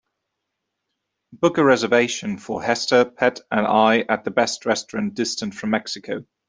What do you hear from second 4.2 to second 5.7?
the best restaurant distant from